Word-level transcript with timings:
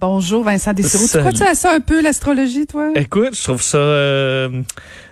Bonjour 0.00 0.44
Vincent 0.44 0.74
Dessureau. 0.74 1.06
Tu 1.10 1.18
crois-tu 1.18 1.42
à 1.42 1.56
ça 1.56 1.72
un 1.74 1.80
peu, 1.80 2.00
l'astrologie, 2.00 2.68
toi? 2.68 2.92
Écoute, 2.94 3.34
je 3.34 3.42
trouve 3.42 3.60
ça... 3.60 3.78
euh, 3.78 4.62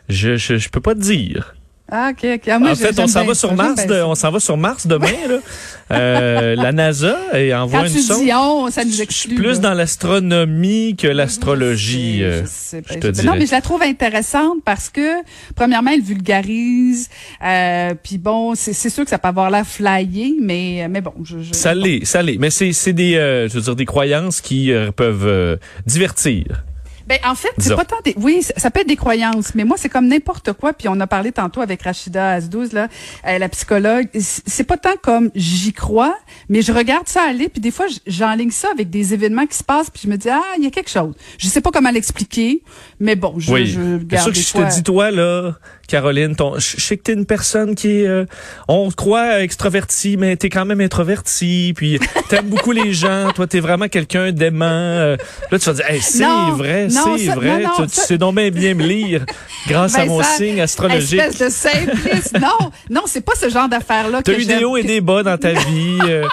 je, 0.08 0.36
je, 0.36 0.58
je 0.58 0.68
peux 0.68 0.80
pas 0.80 0.94
te 0.94 1.00
dire. 1.00 1.55
Ah, 1.88 2.10
OK, 2.10 2.26
OK. 2.34 2.48
Ah, 2.48 2.58
moi, 2.58 2.70
en 2.72 2.74
fait, 2.74 2.98
on 2.98 3.06
s'en 3.06 3.24
va 3.24 3.34
sur 3.34 3.54
Mars. 3.54 3.86
de- 3.86 4.02
on 4.02 4.16
s'en 4.16 4.30
va 4.32 4.40
sur 4.40 4.56
Mars 4.56 4.86
demain. 4.86 5.06
Là. 5.28 5.38
Euh, 5.92 6.56
la 6.56 6.72
NASA 6.72 7.16
et 7.32 7.54
envoie 7.54 7.82
Quand 7.82 7.86
une 7.86 7.92
tu 7.92 8.00
sonde. 8.02 8.24
dis 8.24 8.32
on, 8.34 8.68
ça 8.72 8.82
nous 8.82 8.90
Je 8.90 8.94
suis 8.96 9.02
exclut. 9.04 9.34
plus 9.36 9.52
là. 9.52 9.58
dans 9.58 9.74
l'astronomie 9.74 10.96
que 10.96 11.06
l'astrologie. 11.06 12.18
Je 12.18 12.24
euh, 12.24 12.42
sais 12.44 12.82
je 12.88 12.94
je 12.94 12.98
te 12.98 13.06
sais 13.06 13.12
dirais. 13.12 13.26
Non, 13.28 13.34
mais 13.38 13.46
je 13.46 13.52
la 13.52 13.60
trouve 13.60 13.82
intéressante 13.82 14.56
parce 14.64 14.88
que, 14.88 15.22
premièrement, 15.54 15.92
elle 15.92 16.02
vulgarise. 16.02 17.08
Euh, 17.44 17.94
puis 18.02 18.18
bon, 18.18 18.56
c'est 18.56 18.72
sûr 18.90 19.04
que 19.04 19.10
ça 19.10 19.18
peut 19.20 19.28
avoir 19.28 19.48
l'air 19.48 19.64
flyé, 19.64 20.34
mais, 20.40 20.88
mais 20.90 21.00
bon. 21.02 21.12
Je, 21.22 21.38
je- 21.40 21.52
Ça 21.52 21.72
l'est, 21.72 22.04
ça 22.04 22.20
l'est. 22.20 22.36
Mais 22.38 22.50
c'est 22.50 22.72
c'est 22.72 22.92
des, 22.92 23.14
euh, 23.14 23.48
je 23.48 23.54
veux 23.54 23.60
dire, 23.60 23.76
des 23.76 23.84
croyances 23.86 24.40
qui 24.40 24.72
euh, 24.72 24.90
peuvent 24.90 25.24
euh, 25.28 25.56
divertir. 25.86 26.64
Ben, 27.06 27.18
en 27.24 27.34
fait, 27.34 27.52
c'est 27.58 27.76
pas 27.76 27.84
tant 27.84 27.96
des, 28.04 28.14
oui, 28.16 28.42
ça, 28.42 28.52
ça 28.56 28.70
peut 28.70 28.80
être 28.80 28.88
des 28.88 28.96
croyances, 28.96 29.54
mais 29.54 29.64
moi, 29.64 29.76
c'est 29.78 29.88
comme 29.88 30.08
n'importe 30.08 30.52
quoi. 30.54 30.72
Puis 30.72 30.88
on 30.88 30.98
a 31.00 31.06
parlé 31.06 31.30
tantôt 31.30 31.60
avec 31.60 31.82
Rachida 31.82 32.32
Asdouz, 32.32 32.72
là, 32.72 32.88
euh, 33.26 33.38
la 33.38 33.48
psychologue. 33.48 34.08
C'est 34.18 34.64
pas 34.64 34.76
tant 34.76 34.96
comme 35.02 35.30
j'y 35.34 35.72
crois, 35.72 36.16
mais 36.48 36.62
je 36.62 36.72
regarde 36.72 37.08
ça 37.08 37.22
aller. 37.28 37.48
Puis 37.48 37.60
des 37.60 37.70
fois, 37.70 37.86
j'enligne 38.06 38.50
ça 38.50 38.68
avec 38.72 38.90
des 38.90 39.14
événements 39.14 39.46
qui 39.46 39.56
se 39.56 39.64
passent. 39.64 39.90
Puis 39.90 40.02
je 40.04 40.08
me 40.08 40.16
dis, 40.16 40.28
ah, 40.28 40.42
il 40.58 40.64
y 40.64 40.66
a 40.66 40.70
quelque 40.70 40.90
chose. 40.90 41.14
Je 41.38 41.46
sais 41.46 41.60
pas 41.60 41.70
comment 41.70 41.90
l'expliquer, 41.90 42.62
mais 42.98 43.14
bon, 43.14 43.34
je, 43.38 43.52
oui. 43.52 43.66
je 43.66 43.98
C'est 44.00 44.06
garde 44.06 44.22
sûr 44.24 44.32
que 44.32 44.60
je 44.60 44.66
te 44.66 44.74
dis, 44.74 44.82
toi, 44.82 45.10
là, 45.10 45.52
Caroline, 45.86 46.34
ton, 46.34 46.58
je 46.58 46.80
sais 46.80 46.96
que 46.96 47.02
t'es 47.02 47.12
une 47.12 47.26
personne 47.26 47.74
qui 47.76 48.00
est, 48.00 48.06
euh, 48.06 48.24
on 48.66 48.90
croit 48.90 49.42
extravertie, 49.42 50.16
mais 50.16 50.36
t'es 50.36 50.48
quand 50.48 50.64
même 50.64 50.80
introvertie, 50.80 51.72
puis 51.76 52.00
t'aimes 52.28 52.48
beaucoup 52.48 52.72
les 52.72 52.92
gens, 52.92 53.30
toi, 53.34 53.46
t'es 53.46 53.60
vraiment 53.60 53.86
quelqu'un 53.88 54.32
d'aimant. 54.32 54.64
euh. 54.66 55.16
là, 55.50 55.58
tu 55.58 55.66
vas 55.66 55.74
dire, 55.74 55.88
hey, 55.88 56.00
c'est 56.00 56.24
vrai, 56.56 56.88
non, 56.96 57.16
c'est 57.18 57.26
vrai, 57.26 57.62
non, 57.62 57.68
non, 57.78 57.86
tu, 57.86 57.92
tu 57.92 58.00
sais 58.00 58.18
donc 58.18 58.34
bien 58.34 58.50
bien 58.50 58.74
me 58.74 58.82
lire 58.84 59.24
grâce 59.66 59.94
à 59.96 60.04
mon 60.04 60.22
signe 60.22 60.60
astrologique. 60.60 61.20
Espèce 61.20 61.38
de 61.38 61.48
simpliste. 61.48 62.38
non, 62.40 62.70
non, 62.90 63.02
c'est 63.06 63.20
pas 63.24 63.34
ce 63.40 63.48
genre 63.48 63.68
d'affaires-là 63.68 64.18
que 64.18 64.30
T'as 64.30 64.38
eu 64.38 64.44
des 64.44 64.64
hauts 64.64 64.76
et 64.76 64.82
des 64.82 65.00
bas 65.00 65.22
dans 65.22 65.36
ta 65.38 65.52
vie. 65.52 65.98
euh, 66.08 66.26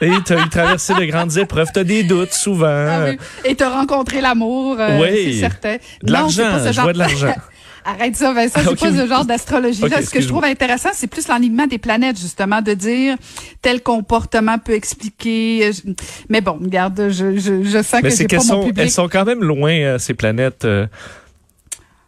et 0.00 0.10
t'as 0.24 0.44
eu 0.44 0.48
traversé 0.48 0.94
de 0.94 1.04
grandes 1.04 1.36
épreuves. 1.36 1.68
T'as 1.72 1.84
des 1.84 2.02
doutes 2.02 2.32
souvent. 2.32 2.66
Ah 2.66 3.04
oui. 3.08 3.18
Et 3.44 3.54
t'as 3.54 3.70
rencontré 3.70 4.20
l'amour, 4.20 4.76
euh, 4.78 5.00
Oui. 5.00 5.34
c'est 5.34 5.40
certain. 5.40 5.76
De 6.02 6.12
l'argent, 6.12 6.58
ce 6.62 6.68
je 6.68 6.72
genre- 6.72 6.84
vois 6.84 6.92
de 6.92 6.98
l'argent. 6.98 7.34
Arrête 7.84 8.16
ça, 8.16 8.32
Vincent, 8.32 8.60
c'est 8.62 8.68
Ok, 8.68 8.78
pas 8.80 8.90
oui. 8.90 8.96
ce 8.98 9.06
genre 9.06 9.24
d'astrologie. 9.26 9.82
Ce 9.82 10.10
que 10.10 10.20
je 10.20 10.28
trouve 10.28 10.44
intéressant, 10.44 10.88
c'est 10.94 11.06
plus 11.06 11.28
l'enlignement 11.28 11.66
des 11.66 11.78
planètes, 11.78 12.18
justement, 12.18 12.62
de 12.62 12.72
dire 12.72 13.16
tel 13.60 13.82
comportement 13.82 14.58
peut 14.58 14.72
expliquer. 14.72 15.66
euh, 15.66 15.92
Mais 16.30 16.40
bon, 16.40 16.58
regarde, 16.62 17.08
je, 17.10 17.36
je, 17.36 17.62
je 17.62 17.82
sens 17.82 18.00
Mais 18.02 18.08
que 18.08 18.10
c'est 18.10 18.24
pas 18.24 18.28
qu'elles 18.28 18.38
mon 18.38 18.44
sont, 18.44 18.60
public. 18.66 18.78
elles 18.84 18.90
sont 18.90 19.08
quand 19.08 19.24
même 19.26 19.42
loin, 19.44 19.72
euh, 19.72 19.98
ces 19.98 20.14
planètes. 20.14 20.64
euh. 20.64 20.86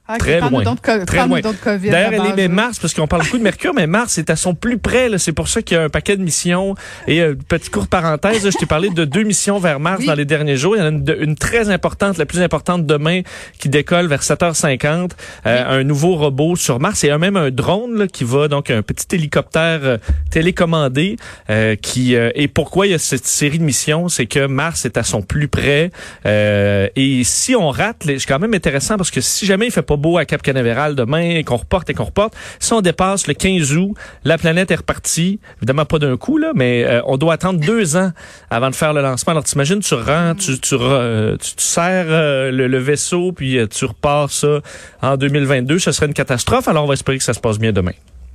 Ah, 0.08 0.18
très 0.18 0.40
loin. 0.40 0.62
de 0.62 1.04
Très 1.04 1.26
loin. 1.26 1.40
D'ailleurs, 1.40 2.12
elle 2.12 2.30
est 2.30 2.36
mais 2.36 2.48
Mars, 2.48 2.78
parce 2.78 2.94
qu'on 2.94 3.06
parle 3.06 3.22
beaucoup 3.24 3.38
de 3.38 3.42
Mercure, 3.42 3.72
mais 3.74 3.86
Mars 3.86 4.18
est 4.18 4.30
à 4.30 4.36
son 4.36 4.54
plus 4.54 4.78
près. 4.78 5.10
C'est 5.18 5.32
pour 5.32 5.48
ça 5.48 5.62
qu'il 5.62 5.76
y 5.76 5.80
a 5.80 5.84
un 5.84 5.88
paquet 5.88 6.16
de 6.16 6.22
missions. 6.22 6.74
Et 7.08 7.20
euh, 7.20 7.34
petite 7.48 7.70
courte 7.70 7.90
parenthèse, 7.90 8.44
là, 8.44 8.50
je 8.50 8.56
t'ai 8.58 8.66
parlé 8.66 8.88
de 8.90 9.04
deux 9.04 9.24
missions 9.24 9.58
vers 9.58 9.80
Mars 9.80 10.00
Oui. 10.00 10.06
dans 10.06 10.14
les 10.14 10.24
derniers 10.24 10.56
jours. 10.56 10.76
Il 10.76 10.80
y 10.80 10.82
en 10.82 10.86
a 10.86 11.12
une, 11.14 11.34
très 11.34 11.70
importante, 11.70 12.18
la 12.18 12.26
plus 12.26 12.40
importante 12.40 12.86
demain, 12.86 13.22
qui 13.58 13.68
décolle 13.68 14.06
vers 14.06 14.22
7h50. 14.22 15.10
Euh, 15.46 15.80
Un 15.80 15.84
nouveau 15.84 16.14
robot 16.16 16.56
sur 16.56 16.78
Mars. 16.78 17.02
Et 17.04 17.16
même 17.16 17.36
un 17.36 17.50
drone 17.50 17.98
là, 17.98 18.06
qui 18.06 18.24
va, 18.24 18.48
donc 18.48 18.70
un 18.70 18.82
petit 18.82 19.06
hélicoptère 19.16 19.80
euh, 19.82 19.98
télécommandé. 20.30 21.16
euh, 21.50 21.74
qui 21.76 22.14
euh, 22.14 22.30
Et 22.34 22.46
pourquoi 22.48 22.86
il 22.86 22.90
y 22.90 22.94
a 22.94 22.98
cette 22.98 23.26
série 23.26 23.58
de 23.58 23.64
missions? 23.64 24.08
C'est 24.08 24.26
que 24.26 24.46
Mars 24.46 24.84
est 24.84 24.96
à 24.96 25.02
son 25.02 25.22
plus 25.22 25.48
près. 25.48 25.90
Euh, 26.26 26.88
et 26.96 27.24
si 27.24 27.56
on 27.56 27.70
rate, 27.70 28.02
c'est 28.06 28.24
quand 28.26 28.38
même 28.38 28.54
intéressant 28.54 28.96
parce 28.96 29.10
que 29.10 29.20
si 29.20 29.46
jamais 29.46 29.66
il 29.66 29.72
fait 29.72 29.82
pas 29.82 29.95
beau 29.96 30.18
à 30.18 30.24
Cap 30.24 30.42
Canaveral 30.42 30.94
demain, 30.94 31.20
et 31.36 31.44
qu'on 31.44 31.56
reporte 31.56 31.88
et 31.90 31.94
qu'on 31.94 32.04
reporte, 32.04 32.34
si 32.60 32.72
on 32.72 32.80
dépasse 32.80 33.26
le 33.26 33.34
15 33.34 33.72
août, 33.76 33.94
la 34.24 34.38
planète 34.38 34.70
est 34.70 34.76
repartie. 34.76 35.40
Évidemment 35.58 35.84
pas 35.84 35.98
d'un 35.98 36.16
coup 36.16 36.38
là, 36.38 36.52
mais 36.54 36.84
euh, 36.84 37.00
on 37.06 37.16
doit 37.16 37.34
attendre 37.34 37.60
deux 37.60 37.96
ans 37.96 38.12
avant 38.50 38.70
de 38.70 38.74
faire 38.74 38.92
le 38.92 39.02
lancement. 39.02 39.32
Alors 39.32 39.44
t'imagines, 39.44 39.80
tu 39.80 39.94
rends, 39.94 40.34
tu 40.34 40.58
tu, 40.60 40.74
re- 40.74 41.36
tu, 41.38 41.54
tu 41.56 41.62
serres 41.64 42.06
euh, 42.08 42.50
le, 42.50 42.66
le 42.68 42.78
vaisseau 42.78 43.32
puis 43.32 43.58
euh, 43.58 43.66
tu 43.66 43.84
repars 43.84 44.30
ça 44.30 44.60
en 45.02 45.16
2022. 45.16 45.78
Ce 45.78 45.92
serait 45.92 46.06
une 46.06 46.14
catastrophe. 46.14 46.68
Alors 46.68 46.84
on 46.84 46.86
va 46.88 46.94
espérer 46.94 47.18
que 47.18 47.24
ça 47.24 47.34
se 47.34 47.40
passe 47.40 47.58
bien 47.58 47.72
demain. 47.72 47.92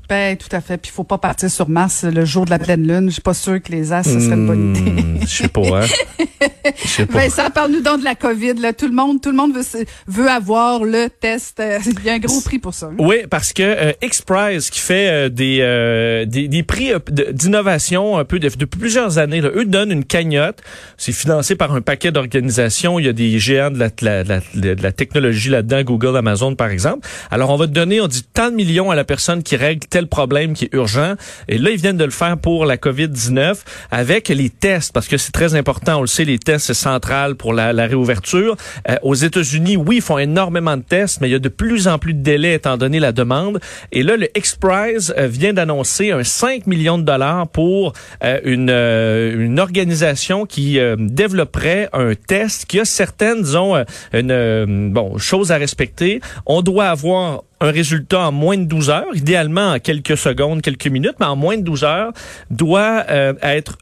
Ben, 0.10 0.36
tout 0.36 0.50
à 0.54 0.60
fait. 0.60 0.76
Puis 0.78 0.92
il 0.92 0.96
faut 0.96 1.06
pas 1.06 1.18
partir 1.18 1.50
sur 1.50 1.70
Mars 1.70 2.04
le 2.04 2.26
jour 2.26 2.44
de 2.44 2.50
la 2.50 2.60
pleine 2.60 2.86
lune. 2.86 3.06
Je 3.08 3.14
suis 3.14 3.22
pas 3.22 3.34
sûre 3.34 3.62
que 3.62 3.72
les 3.72 3.94
as, 3.94 4.04
ce 4.04 4.20
serait 4.20 4.36
une 4.36 4.46
bonne 4.48 4.76
idée. 4.76 5.02
Hmm, 5.04 5.20
Je 5.22 5.26
sais 5.26 5.48
pas. 5.48 5.62
Hein? 5.84 5.86
Vincent, 7.10 7.50
parle-nous 7.50 7.82
donc 7.82 8.00
de 8.00 8.06
la 8.06 8.16
COVID. 8.16 8.54
Là. 8.56 8.74
Tout 8.74 8.88
le 8.88 8.94
monde, 8.94 9.22
tout 9.22 9.30
le 9.32 9.36
monde 9.38 9.54
veut, 9.56 9.86
veut 10.08 10.30
avoir 10.30 10.84
le 10.84 11.08
test. 11.10 11.60
Euh, 11.60 11.80
Il 12.02 12.06
y 12.06 12.10
a 12.10 12.14
un 12.14 12.20
gros 12.20 12.42
prix 12.42 12.60
pour 12.60 12.74
ça. 12.74 12.88
hein. 12.88 12.96
Oui, 13.00 13.18
parce 13.30 13.54
que 13.54 13.64
euh, 13.64 13.92
X-Prize, 14.02 14.70
qui 14.70 14.80
fait 14.80 15.08
euh, 15.10 15.30
des, 15.30 15.60
euh, 15.62 16.26
des, 16.26 16.48
des 16.48 16.64
prix 16.64 16.94
euh, 16.94 17.00
d'innovation 17.32 18.18
un 18.18 18.26
peu 18.26 18.40
de- 18.40 18.50
depuis 18.50 18.80
plusieurs 18.80 19.18
années, 19.18 19.42
là, 19.42 19.50
eux 19.56 19.66
donnent 19.66 19.92
une 19.92 20.06
cagnotte. 20.06 20.60
C'est 20.98 21.12
financé 21.12 21.56
par 21.56 21.74
un 21.74 21.82
paquet 21.82 22.12
d'organisations. 22.12 23.00
Il 23.00 23.06
y 23.06 23.10
a 23.10 23.14
des 23.14 23.40
géants 23.40 23.72
de 23.72 23.80
la, 23.80 23.90
la, 24.02 24.24
la- 24.24 24.40
de 24.54 24.82
la 24.82 24.92
technologie 24.92 25.50
là-dedans, 25.50 25.82
Google, 25.84 26.18
Amazon, 26.18 26.56
par 26.56 26.70
exemple. 26.70 27.08
Alors, 27.30 27.50
on 27.50 27.58
va 27.58 27.68
te 27.68 27.72
donner, 27.72 28.02
on 28.02 28.08
dit 28.08 28.24
tant 28.34 28.50
de 28.50 28.56
millions 28.56 28.92
à 28.92 28.96
la 28.96 29.04
personne 29.04 29.44
qui 29.44 29.56
règle 29.56 29.88
tel 29.88 30.08
problème 30.08 30.54
qui 30.54 30.66
est 30.66 30.74
urgent. 30.74 31.16
Et 31.48 31.58
là, 31.58 31.70
ils 31.72 31.78
viennent 31.78 31.98
de 31.98 32.06
le 32.06 32.12
faire 32.12 32.38
pour 32.38 32.66
la 32.66 32.78
COVID-19 32.78 33.56
avec 33.92 34.30
les 34.30 34.50
tests, 34.50 34.94
parce 34.94 35.08
que 35.08 35.18
c'est 35.18 35.32
très 35.32 35.56
important. 35.56 35.98
On 35.98 36.02
le 36.02 36.08
sait, 36.08 36.26
les 36.26 36.38
tests, 36.40 36.51
c'est 36.60 36.74
central 36.74 37.36
pour 37.36 37.54
la, 37.54 37.74
la 37.74 37.88
réouverture. 37.88 38.56
Euh, 38.90 38.96
aux 39.02 39.16
États-Unis, 39.16 39.78
oui, 39.78 39.98
ils 39.98 40.02
font 40.02 40.18
énormément 40.18 40.78
de 40.78 40.84
tests, 40.84 41.22
mais 41.22 41.30
il 41.30 41.32
y 41.32 41.36
a 41.36 41.40
de 41.40 41.50
plus 41.50 41.88
en 41.88 41.98
plus 41.98 42.14
de 42.14 42.22
délais 42.22 42.54
étant 42.56 42.78
donné 42.78 43.00
la 43.00 43.12
demande. 43.12 43.60
Et 43.92 44.04
là, 44.04 44.18
le 44.18 44.28
X-Prize 44.38 45.14
euh, 45.18 45.28
vient 45.28 45.54
d'annoncer 45.54 46.12
un 46.12 46.24
5 46.24 46.68
millions 46.68 46.98
de 46.98 47.04
dollars 47.04 47.48
pour 47.48 47.94
euh, 48.24 48.40
une, 48.44 48.70
euh, 48.70 49.46
une 49.46 49.60
organisation 49.60 50.46
qui 50.46 50.80
euh, 50.80 50.96
développerait 51.00 51.90
un 51.94 52.14
test 52.16 52.66
qui 52.66 52.80
a 52.80 52.86
certaines, 52.86 53.42
disons, 53.42 53.76
euh, 53.76 53.84
une, 54.14 54.92
bon, 54.94 55.18
choses 55.18 55.52
à 55.52 55.58
respecter. 55.58 56.22
On 56.46 56.62
doit 56.62 56.88
avoir 56.88 57.44
un 57.62 57.72
résultat 57.72 58.28
en 58.28 58.32
moins 58.32 58.58
de 58.58 58.66
12 58.66 58.90
heures, 58.90 59.16
idéalement 59.16 59.74
en 59.74 59.80
quelques 59.80 60.18
secondes, 60.18 60.62
quelques 60.62 60.88
minutes, 60.88 61.16
mais 61.20 61.28
en 61.28 61.36
moins 61.36 61.58
de 61.58 61.62
12 61.62 61.84
heures, 61.84 62.12
doit 62.50 63.06
euh, 63.10 63.34
être 63.44 63.78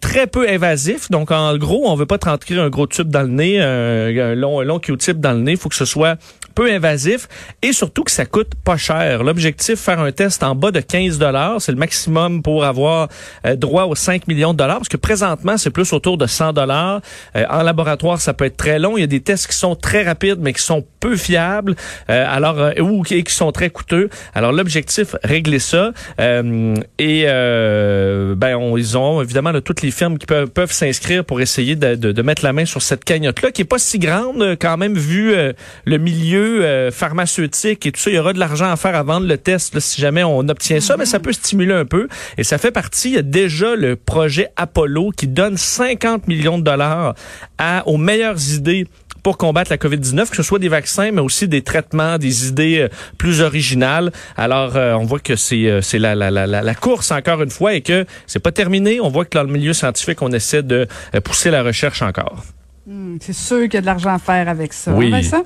très 0.00 0.26
peu 0.26 0.48
invasif. 0.48 1.10
Donc, 1.10 1.30
en 1.30 1.56
gros, 1.56 1.88
on 1.88 1.94
veut 1.94 2.06
pas 2.06 2.18
rentrer 2.22 2.58
un 2.58 2.68
gros 2.68 2.86
tube 2.86 3.08
dans 3.08 3.22
le 3.22 3.28
nez, 3.28 3.60
un, 3.60 4.34
long, 4.34 4.60
un 4.60 4.64
long 4.64 4.78
Q-tip 4.78 5.20
dans 5.20 5.32
le 5.32 5.40
nez. 5.40 5.52
Il 5.52 5.58
faut 5.58 5.68
que 5.68 5.74
ce 5.74 5.84
soit 5.84 6.16
peu 6.54 6.70
invasif 6.70 7.28
et 7.62 7.72
surtout 7.72 8.04
que 8.04 8.10
ça 8.10 8.26
coûte 8.26 8.52
pas 8.64 8.76
cher. 8.76 9.22
L'objectif, 9.22 9.78
faire 9.78 10.00
un 10.00 10.12
test 10.12 10.42
en 10.42 10.54
bas 10.54 10.70
de 10.70 10.80
15 10.80 11.18
dollars, 11.18 11.60
c'est 11.60 11.72
le 11.72 11.78
maximum 11.78 12.42
pour 12.42 12.64
avoir 12.64 13.08
euh, 13.46 13.56
droit 13.56 13.84
aux 13.84 13.94
5 13.94 14.28
millions 14.28 14.52
de 14.52 14.58
dollars, 14.58 14.78
parce 14.78 14.88
que 14.88 14.96
présentement, 14.96 15.56
c'est 15.56 15.70
plus 15.70 15.92
autour 15.92 16.18
de 16.18 16.26
100 16.26 16.52
dollars. 16.52 17.00
Euh, 17.36 17.44
en 17.50 17.62
laboratoire, 17.62 18.20
ça 18.20 18.34
peut 18.34 18.44
être 18.44 18.56
très 18.56 18.78
long. 18.78 18.96
Il 18.96 19.00
y 19.00 19.04
a 19.04 19.06
des 19.06 19.20
tests 19.20 19.46
qui 19.46 19.56
sont 19.56 19.74
très 19.74 20.02
rapides, 20.02 20.38
mais 20.40 20.52
qui 20.52 20.62
sont 20.62 20.84
peu 21.00 21.16
fiables, 21.16 21.76
euh, 22.10 22.24
alors 22.28 22.58
euh, 22.58 22.80
ou 22.80 23.02
qui, 23.02 23.24
sont 23.28 23.52
très 23.52 23.70
coûteux. 23.70 24.10
Alors, 24.34 24.52
l'objectif, 24.52 25.14
régler 25.22 25.58
ça. 25.58 25.92
Et 26.18 27.24
ben, 27.24 28.56
on, 28.56 28.76
ils 28.76 28.98
ont 28.98 29.22
évidemment 29.22 29.52
là, 29.52 29.60
toutes 29.70 29.82
les 29.82 29.92
firmes 29.92 30.18
qui 30.18 30.26
peuvent, 30.26 30.48
peuvent 30.48 30.72
s'inscrire 30.72 31.24
pour 31.24 31.40
essayer 31.40 31.76
de, 31.76 31.94
de, 31.94 32.10
de 32.10 32.22
mettre 32.22 32.42
la 32.42 32.52
main 32.52 32.64
sur 32.64 32.82
cette 32.82 33.04
cagnotte-là, 33.04 33.52
qui 33.52 33.62
est 33.62 33.64
pas 33.64 33.78
si 33.78 34.00
grande 34.00 34.42
euh, 34.42 34.56
quand 34.60 34.76
même 34.76 34.98
vu 34.98 35.32
euh, 35.32 35.52
le 35.84 35.96
milieu 35.96 36.64
euh, 36.64 36.90
pharmaceutique 36.90 37.86
et 37.86 37.92
tout 37.92 38.00
ça. 38.00 38.10
Il 38.10 38.16
y 38.16 38.18
aura 38.18 38.32
de 38.32 38.40
l'argent 38.40 38.68
à 38.68 38.74
faire 38.74 38.96
à 38.96 39.04
vendre 39.04 39.28
le 39.28 39.38
test 39.38 39.76
là, 39.76 39.80
si 39.80 40.00
jamais 40.00 40.24
on 40.24 40.40
obtient 40.48 40.80
ça, 40.80 40.96
mais 40.96 41.04
ça 41.04 41.20
peut 41.20 41.32
stimuler 41.32 41.72
un 41.72 41.84
peu. 41.84 42.08
Et 42.36 42.42
ça 42.42 42.58
fait 42.58 42.72
partie, 42.72 43.10
il 43.10 43.14
y 43.14 43.18
a 43.18 43.22
déjà 43.22 43.76
le 43.76 43.94
projet 43.94 44.48
Apollo 44.56 45.12
qui 45.16 45.28
donne 45.28 45.56
50 45.56 46.26
millions 46.26 46.58
de 46.58 46.64
dollars 46.64 47.14
à, 47.56 47.86
aux 47.86 47.96
meilleures 47.96 48.52
idées 48.52 48.88
pour 49.22 49.36
combattre 49.38 49.70
la 49.70 49.76
COVID-19, 49.76 50.28
que 50.30 50.36
ce 50.36 50.42
soit 50.42 50.58
des 50.58 50.68
vaccins, 50.68 51.10
mais 51.12 51.20
aussi 51.20 51.48
des 51.48 51.62
traitements, 51.62 52.18
des 52.18 52.48
idées 52.48 52.78
euh, 52.80 52.88
plus 53.18 53.40
originales. 53.40 54.12
Alors, 54.36 54.76
euh, 54.76 54.94
on 54.94 55.04
voit 55.04 55.20
que 55.20 55.36
c'est 55.36 55.66
euh, 55.66 55.80
c'est 55.82 55.98
la, 55.98 56.14
la, 56.14 56.30
la, 56.30 56.46
la 56.46 56.74
course 56.74 57.10
encore 57.10 57.42
une 57.42 57.50
fois 57.50 57.74
et 57.74 57.80
que 57.80 58.06
c'est 58.26 58.38
pas 58.40 58.52
terminé. 58.52 59.00
On 59.00 59.08
voit 59.08 59.24
que 59.24 59.36
dans 59.36 59.44
le 59.44 59.52
milieu 59.52 59.72
scientifique, 59.72 60.22
on 60.22 60.32
essaie 60.32 60.62
de 60.62 60.86
pousser 61.24 61.50
la 61.50 61.62
recherche 61.62 62.02
encore. 62.02 62.44
Hum, 62.88 63.18
C'est 63.20 63.34
sûr 63.34 63.62
qu'il 63.64 63.74
y 63.74 63.76
a 63.76 63.80
de 63.82 63.86
l'argent 63.86 64.10
à 64.14 64.18
faire 64.18 64.48
avec 64.48 64.72
ça. 64.72 64.92
Oui. 64.92 65.06
hein, 65.12 65.20
Vincent? 65.20 65.44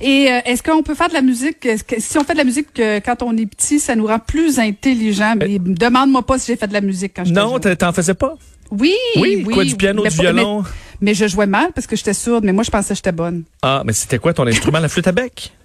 Et 0.00 0.28
euh, 0.30 0.40
est-ce 0.44 0.62
qu'on 0.62 0.82
peut 0.82 0.94
faire 0.94 1.08
de 1.08 1.14
la 1.14 1.22
musique? 1.22 1.60
Que, 1.60 2.00
si 2.00 2.18
on 2.18 2.24
fait 2.24 2.32
de 2.34 2.38
la 2.38 2.44
musique 2.44 2.68
euh, 2.80 3.00
quand 3.04 3.22
on 3.22 3.36
est 3.36 3.46
petit, 3.46 3.78
ça 3.78 3.94
nous 3.94 4.06
rend 4.06 4.18
plus 4.18 4.58
intelligent. 4.58 5.34
Mais 5.38 5.58
demande-moi 5.60 6.22
pas 6.26 6.38
si 6.38 6.48
j'ai 6.52 6.56
fait 6.56 6.66
de 6.66 6.72
la 6.72 6.80
musique 6.80 7.12
quand 7.16 7.24
j'étais 7.24 7.40
Non, 7.40 7.58
t'en 7.58 7.92
faisais 7.92 8.14
pas? 8.14 8.34
Oui, 8.70 8.94
oui, 9.16 9.44
Quoi, 9.44 9.64
du 9.64 9.76
piano, 9.76 10.02
mais 10.02 10.10
du 10.10 10.16
violon? 10.16 10.62
Mais, 10.62 10.68
mais 11.00 11.14
je 11.14 11.26
jouais 11.28 11.46
mal 11.46 11.70
parce 11.74 11.86
que 11.86 11.96
j'étais 11.96 12.14
sourde, 12.14 12.44
mais 12.44 12.52
moi, 12.52 12.64
je 12.64 12.70
pensais 12.70 12.90
que 12.90 12.96
j'étais 12.96 13.12
bonne. 13.12 13.44
Ah, 13.62 13.82
mais 13.84 13.92
c'était 13.92 14.18
quoi 14.18 14.32
ton 14.34 14.46
instrument, 14.46 14.78
la 14.80 14.88
flûte 14.88 15.06
à 15.08 15.12
bec? 15.12 15.52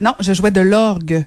Non, 0.00 0.14
je 0.18 0.32
jouais 0.32 0.50
de 0.50 0.60
l'orgue. 0.60 1.24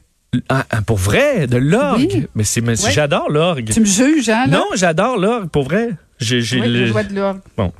Ah, 0.49 0.65
ah, 0.69 0.81
pour 0.81 0.97
vrai, 0.97 1.47
de 1.47 1.55
l'orgue? 1.57 2.11
Oui. 2.13 2.27
Mais 2.35 2.43
c'est, 2.43 2.59
mais 2.61 2.75
j'adore 2.75 3.29
l'orgue. 3.29 3.69
Tu 3.71 3.79
me 3.79 3.85
juges, 3.85 4.27
hein? 4.29 4.45
là? 4.47 4.57
Non, 4.57 4.65
j'adore 4.75 5.17
l'orgue, 5.17 5.49
pour 5.49 5.63
vrai. 5.63 5.91
J'ai, 6.19 6.41
j'ai 6.41 6.59
Oui, 6.59 6.67
le- 6.67 6.85
je 6.87 6.91
jouais 6.91 7.03
de 7.05 7.15
l'orgue. 7.15 7.39
Bon. 7.57 7.71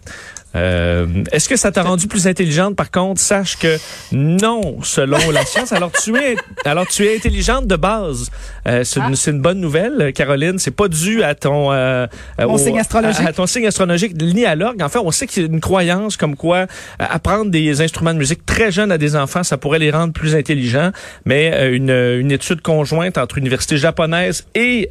Euh, 0.55 1.07
Est-ce 1.31 1.47
que 1.47 1.55
ça 1.55 1.71
t'a 1.71 1.83
rendu 1.83 2.07
plus 2.07 2.27
intelligente? 2.27 2.75
Par 2.75 2.91
contre, 2.91 3.21
sache 3.21 3.57
que 3.57 3.77
non, 4.11 4.79
selon 4.83 5.31
la 5.31 5.45
science. 5.45 5.71
Alors 5.71 5.91
tu 5.91 6.15
es, 6.17 6.35
alors 6.65 6.87
tu 6.87 7.05
es 7.05 7.15
intelligente 7.15 7.67
de 7.67 7.75
base. 7.75 8.29
Euh, 8.67 8.83
c'est 8.83 8.99
une, 8.99 9.15
une, 9.27 9.41
bonne 9.41 9.59
nouvelle, 9.59 10.11
Caroline. 10.13 10.59
C'est 10.59 10.71
pas 10.71 10.87
dû 10.87 11.23
à 11.23 11.35
ton 11.35 11.71
euh, 11.71 12.07
au, 12.45 12.57
signe 12.57 12.79
astrologique, 12.79 13.25
à, 13.25 13.29
à, 13.29 13.33
ton 13.33 13.47
signe 13.47 13.67
astrologique 13.67 14.13
ni 14.21 14.45
à 14.45 14.55
l'orgue. 14.55 14.81
En 14.81 14.89
fait, 14.89 14.99
on 14.99 15.11
sait 15.11 15.27
qu'il 15.27 15.43
y 15.43 15.45
a 15.45 15.49
une 15.49 15.61
croyance 15.61 16.17
comme 16.17 16.35
quoi 16.35 16.57
euh, 16.57 16.65
apprendre 16.99 17.51
des 17.51 17.81
instruments 17.81 18.13
de 18.13 18.19
musique 18.19 18.45
très 18.45 18.71
jeunes 18.71 18.91
à 18.91 18.97
des 18.97 19.15
enfants, 19.15 19.43
ça 19.43 19.57
pourrait 19.57 19.79
les 19.79 19.91
rendre 19.91 20.13
plus 20.13 20.35
intelligents. 20.35 20.91
Mais 21.25 21.51
euh, 21.53 21.75
une, 21.75 21.89
une, 21.89 22.31
étude 22.31 22.61
conjointe 22.61 23.17
entre 23.17 23.37
université 23.37 23.77
japonaise 23.77 24.45
et 24.55 24.89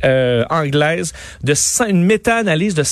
anglaise 0.50 1.12
de 1.42 1.54
une 1.88 2.04
méta-analyse 2.04 2.74
de 2.74 2.82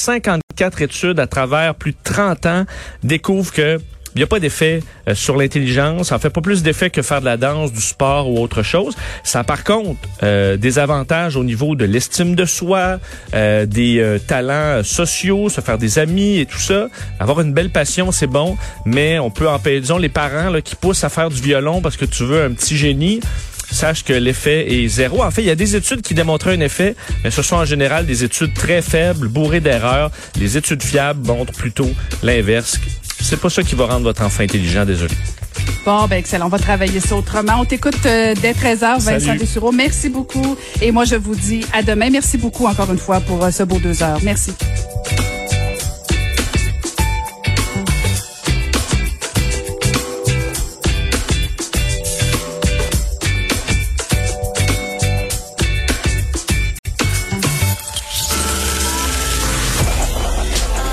54 0.58 0.82
études 0.82 1.20
à 1.20 1.26
travers 1.26 1.74
plus 1.74 1.92
de 1.92 1.98
30 2.02 2.46
ans 2.46 2.64
découvre 3.02 3.52
que 3.52 3.78
il 4.14 4.18
n'y 4.18 4.24
a 4.24 4.26
pas 4.26 4.40
d'effet 4.40 4.82
euh, 5.06 5.14
sur 5.14 5.36
l'intelligence. 5.36 6.10
En 6.10 6.18
fait, 6.18 6.30
pas 6.30 6.40
plus 6.40 6.62
d'effet 6.62 6.90
que 6.90 7.02
faire 7.02 7.20
de 7.20 7.26
la 7.26 7.36
danse, 7.36 7.72
du 7.72 7.80
sport 7.80 8.28
ou 8.28 8.40
autre 8.40 8.62
chose. 8.62 8.96
Ça, 9.22 9.44
par 9.44 9.62
contre, 9.62 10.00
euh, 10.22 10.56
des 10.56 10.80
avantages 10.80 11.36
au 11.36 11.44
niveau 11.44 11.76
de 11.76 11.84
l'estime 11.84 12.34
de 12.34 12.44
soi, 12.44 12.98
euh, 13.34 13.66
des 13.66 14.00
euh, 14.00 14.18
talents 14.18 14.82
sociaux, 14.82 15.50
se 15.50 15.60
faire 15.60 15.78
des 15.78 16.00
amis 16.00 16.38
et 16.38 16.46
tout 16.46 16.58
ça. 16.58 16.88
Avoir 17.20 17.42
une 17.42 17.52
belle 17.52 17.70
passion, 17.70 18.10
c'est 18.10 18.26
bon, 18.26 18.56
mais 18.86 19.20
on 19.20 19.30
peut 19.30 19.48
empêcher, 19.48 19.82
disons, 19.82 19.98
les 19.98 20.08
parents 20.08 20.52
qui 20.64 20.74
poussent 20.74 21.04
à 21.04 21.10
faire 21.10 21.28
du 21.28 21.40
violon 21.40 21.80
parce 21.80 21.96
que 21.96 22.06
tu 22.06 22.24
veux 22.24 22.42
un 22.42 22.52
petit 22.52 22.76
génie 22.76 23.20
sache 23.70 24.04
que 24.04 24.12
l'effet 24.12 24.72
est 24.72 24.88
zéro. 24.88 25.22
En 25.22 25.30
fait, 25.30 25.42
il 25.42 25.48
y 25.48 25.50
a 25.50 25.54
des 25.54 25.76
études 25.76 26.02
qui 26.02 26.14
démontrent 26.14 26.48
un 26.48 26.60
effet, 26.60 26.96
mais 27.24 27.30
ce 27.30 27.42
sont 27.42 27.56
en 27.56 27.64
général 27.64 28.06
des 28.06 28.24
études 28.24 28.54
très 28.54 28.82
faibles, 28.82 29.28
bourrées 29.28 29.60
d'erreurs. 29.60 30.10
Les 30.38 30.56
études 30.56 30.82
fiables 30.82 31.26
montrent 31.26 31.52
plutôt 31.52 31.90
l'inverse. 32.22 32.78
C'est 33.20 33.40
pas 33.40 33.50
ça 33.50 33.62
qui 33.62 33.74
va 33.74 33.86
rendre 33.86 34.04
votre 34.04 34.22
enfant 34.22 34.42
intelligent, 34.42 34.84
désolé. 34.84 35.14
Bon, 35.84 36.06
ben 36.06 36.16
excellent. 36.16 36.46
On 36.46 36.50
va 36.50 36.58
travailler 36.58 37.00
ça 37.00 37.16
autrement. 37.16 37.60
On 37.60 37.64
t'écoute 37.64 37.98
euh, 38.06 38.34
dès 38.40 38.52
13h, 38.52 39.00
Vincent 39.00 39.34
Dessureau. 39.36 39.72
Merci 39.72 40.08
beaucoup. 40.08 40.56
Et 40.80 40.92
moi, 40.92 41.04
je 41.04 41.16
vous 41.16 41.34
dis 41.34 41.64
à 41.72 41.82
demain. 41.82 42.10
Merci 42.10 42.38
beaucoup 42.38 42.66
encore 42.66 42.90
une 42.92 42.98
fois 42.98 43.20
pour 43.20 43.44
euh, 43.44 43.50
ce 43.50 43.62
beau 43.62 43.78
deux 43.78 44.02
heures. 44.02 44.18
Merci. 44.22 44.52